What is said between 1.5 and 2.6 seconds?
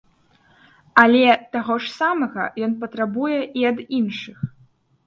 таго ж самага